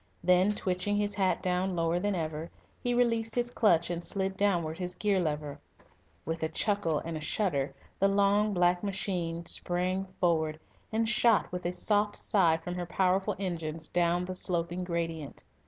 Then, 0.23 0.53
twitching 0.53 0.97
his 0.97 1.13
hat 1.13 1.43
down 1.43 1.75
lower 1.75 1.99
than 1.99 2.15
ever, 2.15 2.49
he 2.81 2.95
released 2.95 3.35
his 3.35 3.51
clutch 3.51 3.91
and 3.91 4.03
slid 4.03 4.35
downward 4.35 4.79
his 4.79 4.95
gear 4.95 5.19
lever. 5.19 5.59
With 6.25 6.41
a 6.41 6.49
chuckle 6.49 6.97
and 7.05 7.21
shudder 7.21 7.75
the 7.99 8.07
long, 8.07 8.51
black 8.51 8.83
machine 8.83 9.45
sprang 9.45 10.05
forward, 10.19 10.59
and 10.91 11.07
shot 11.07 11.51
with 11.51 11.67
a 11.67 11.71
soft 11.71 12.15
sigh 12.15 12.57
from 12.57 12.73
her 12.73 12.87
powerful 12.87 13.35
engines 13.37 13.89
down 13.89 14.25
the 14.25 14.33
sloping 14.33 14.83
gradient. 14.83 15.43